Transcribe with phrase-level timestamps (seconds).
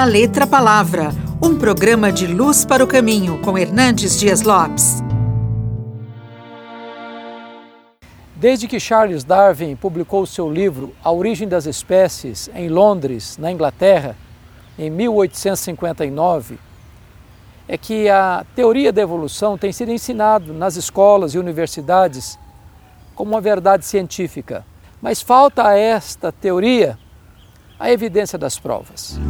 [0.00, 1.10] da Letra Palavra,
[1.42, 5.02] um programa de luz para o caminho com Hernandes Dias Lopes.
[8.34, 14.16] Desde que Charles Darwin publicou seu livro A Origem das Espécies em Londres, na Inglaterra,
[14.78, 16.58] em 1859,
[17.68, 22.38] é que a teoria da evolução tem sido ensinado nas escolas e universidades
[23.14, 24.64] como uma verdade científica.
[25.02, 26.98] Mas falta a esta teoria
[27.78, 29.20] a evidência das provas.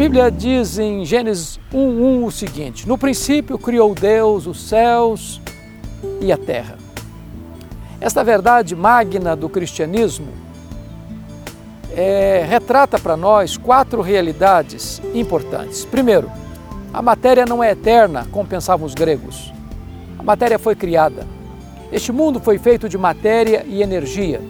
[0.00, 5.42] Bíblia diz em Gênesis 1:1 o seguinte: No princípio criou Deus os céus
[6.22, 6.78] e a terra.
[8.00, 10.28] Esta verdade magna do cristianismo
[11.94, 15.84] é, retrata para nós quatro realidades importantes.
[15.84, 16.32] Primeiro,
[16.94, 19.52] a matéria não é eterna, como pensavam os gregos.
[20.18, 21.26] A matéria foi criada.
[21.92, 24.40] Este mundo foi feito de matéria e energia.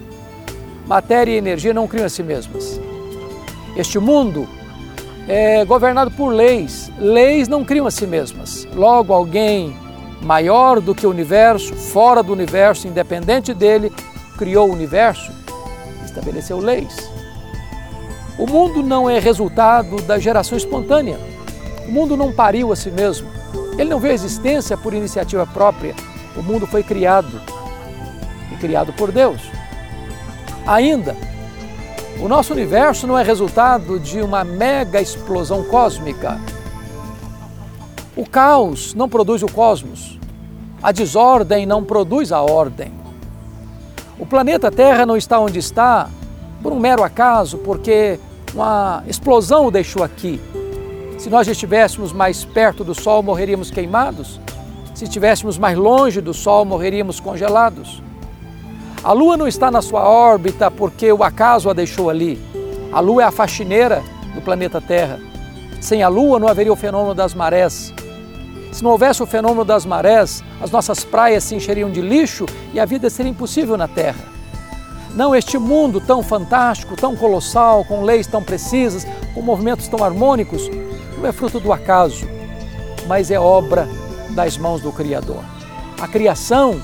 [0.87, 2.79] Matéria e energia não criam a si mesmas.
[3.75, 4.47] Este mundo
[5.33, 6.91] é governado por leis.
[6.99, 8.67] Leis não criam a si mesmas.
[8.75, 9.73] Logo, alguém
[10.21, 13.93] maior do que o universo, fora do universo, independente dele,
[14.37, 15.31] criou o universo,
[16.03, 17.09] estabeleceu leis.
[18.37, 21.17] O mundo não é resultado da geração espontânea.
[21.87, 23.29] O mundo não pariu a si mesmo.
[23.77, 25.95] Ele não veio à existência por iniciativa própria.
[26.35, 27.41] O mundo foi criado
[28.51, 29.41] e criado por Deus.
[30.67, 31.15] Ainda,
[32.19, 36.39] o nosso universo não é resultado de uma mega explosão cósmica.
[38.15, 40.19] O caos não produz o cosmos.
[40.83, 42.91] A desordem não produz a ordem.
[44.19, 46.09] O planeta Terra não está onde está
[46.61, 48.19] por um mero acaso, porque
[48.53, 50.39] uma explosão o deixou aqui.
[51.17, 54.39] Se nós estivéssemos mais perto do Sol, morreríamos queimados.
[54.93, 58.01] Se estivéssemos mais longe do Sol, morreríamos congelados.
[59.03, 62.39] A Lua não está na sua órbita porque o acaso a deixou ali.
[62.93, 64.03] A Lua é a faxineira
[64.35, 65.19] do planeta Terra.
[65.79, 67.91] Sem a Lua não haveria o fenômeno das marés.
[68.71, 72.45] Se não houvesse o fenômeno das marés, as nossas praias se encheriam de lixo
[72.75, 74.23] e a vida seria impossível na Terra.
[75.15, 80.69] Não este mundo tão fantástico, tão colossal, com leis tão precisas, com movimentos tão harmônicos,
[81.17, 82.27] não é fruto do acaso,
[83.07, 83.89] mas é obra
[84.29, 85.43] das mãos do Criador.
[85.99, 86.79] A criação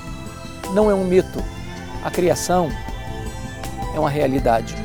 [0.73, 1.41] não é um mito,
[2.03, 2.69] a criação
[3.95, 4.75] é uma realidade.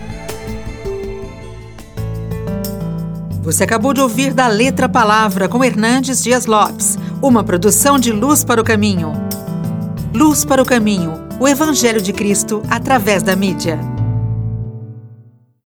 [3.42, 8.44] Você acabou de ouvir da Letra Palavra com Hernandes Dias Lopes, uma produção de Luz
[8.44, 9.12] para o Caminho.
[10.14, 13.91] Luz para o Caminho, o Evangelho de Cristo através da mídia.